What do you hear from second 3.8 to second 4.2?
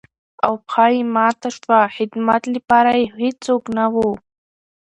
وو.